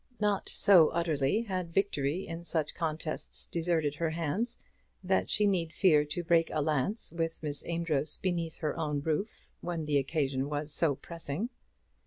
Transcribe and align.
Not 0.19 0.49
so 0.49 0.87
utterly 0.87 1.41
had 1.41 1.71
victory 1.71 2.25
in 2.25 2.43
such 2.43 2.73
contests 2.73 3.45
deserted 3.45 3.93
her 3.93 4.09
hands, 4.09 4.57
that 5.03 5.29
she 5.29 5.45
need 5.45 5.71
fear 5.71 6.05
to 6.05 6.23
break 6.23 6.49
a 6.51 6.59
lance 6.59 7.13
with 7.15 7.43
Miss 7.43 7.63
Amedroz 7.67 8.17
beneath 8.17 8.57
her 8.57 8.75
own 8.75 9.01
roof, 9.01 9.45
when 9.59 9.85
the 9.85 9.99
occasion 9.99 10.49
was 10.49 10.71
so 10.73 10.95
pressing. 10.95 11.51